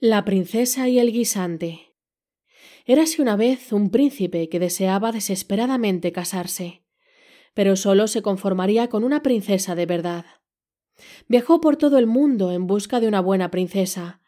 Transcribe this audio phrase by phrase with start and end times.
[0.00, 1.94] La princesa y el guisante.
[2.84, 6.84] Érase una vez un príncipe que deseaba desesperadamente casarse,
[7.54, 10.26] pero solo se conformaría con una princesa de verdad.
[11.28, 14.20] Viajó por todo el mundo en busca de una buena princesa,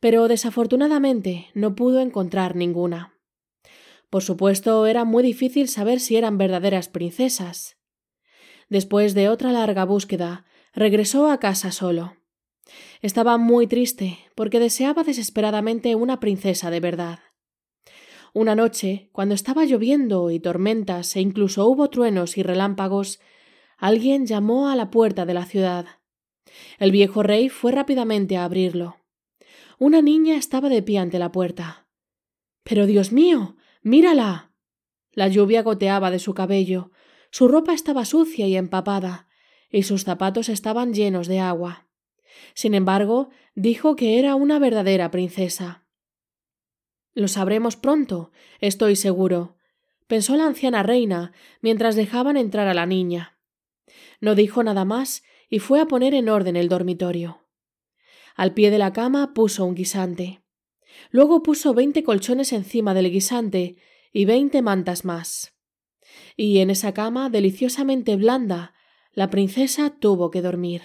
[0.00, 3.14] pero desafortunadamente no pudo encontrar ninguna.
[4.10, 7.78] Por supuesto, era muy difícil saber si eran verdaderas princesas.
[8.68, 10.44] Después de otra larga búsqueda,
[10.74, 12.16] regresó a casa solo.
[13.02, 17.20] Estaba muy triste porque deseaba desesperadamente una princesa de verdad.
[18.32, 23.20] Una noche, cuando estaba lloviendo y tormentas e incluso hubo truenos y relámpagos,
[23.78, 25.86] alguien llamó a la puerta de la ciudad.
[26.78, 28.96] El viejo rey fue rápidamente a abrirlo.
[29.78, 31.86] Una niña estaba de pie ante la puerta.
[32.62, 33.56] Pero Dios mío.
[33.82, 34.52] mírala.
[35.12, 36.90] La lluvia goteaba de su cabello,
[37.30, 39.28] su ropa estaba sucia y empapada,
[39.70, 41.85] y sus zapatos estaban llenos de agua.
[42.54, 45.84] Sin embargo, dijo que era una verdadera princesa.
[47.14, 49.56] Lo sabremos pronto, estoy seguro,
[50.06, 53.38] pensó la anciana reina mientras dejaban entrar a la niña.
[54.20, 57.46] No dijo nada más y fue a poner en orden el dormitorio.
[58.34, 60.42] Al pie de la cama puso un guisante.
[61.10, 63.76] Luego puso veinte colchones encima del guisante
[64.12, 65.54] y veinte mantas más.
[66.36, 68.74] Y en esa cama deliciosamente blanda,
[69.12, 70.82] la princesa tuvo que dormir.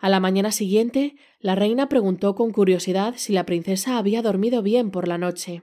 [0.00, 4.90] A la mañana siguiente, la reina preguntó con curiosidad si la princesa había dormido bien
[4.90, 5.62] por la noche.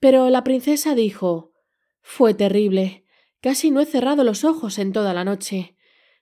[0.00, 1.52] Pero la princesa dijo
[2.00, 3.04] Fue terrible.
[3.40, 5.76] Casi no he cerrado los ojos en toda la noche.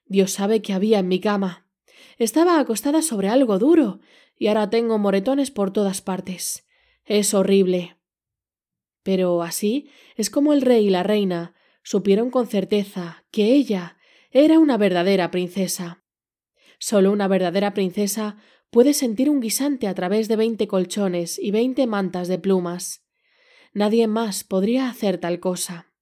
[0.05, 1.67] Dios sabe que había en mi cama.
[2.17, 3.99] Estaba acostada sobre algo duro,
[4.37, 6.67] y ahora tengo moretones por todas partes.
[7.05, 7.97] Es horrible.
[9.03, 13.97] Pero así es como el rey y la reina supieron con certeza que ella
[14.31, 16.02] era una verdadera princesa.
[16.85, 18.35] Solo una verdadera princesa
[18.69, 23.05] puede sentir un guisante a través de veinte colchones y veinte mantas de plumas.
[23.71, 25.93] Nadie más podría hacer tal cosa.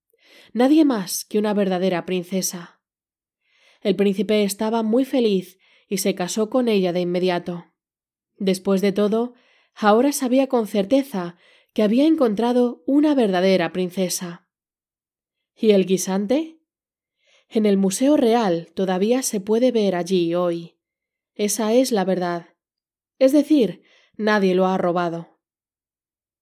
[0.54, 2.82] Nadie más que una verdadera princesa.
[3.82, 7.68] El príncipe estaba muy feliz y se casó con ella de inmediato.
[8.40, 9.36] Después de todo,
[9.76, 11.36] ahora sabía con certeza
[11.74, 14.48] que había encontrado una verdadera princesa.
[15.56, 16.61] ¿Y el guisante?
[17.54, 20.78] En el Museo Real todavía se puede ver allí hoy.
[21.36, 22.56] Esa es la verdad.
[23.20, 23.84] Es decir,
[24.16, 25.31] nadie lo ha robado.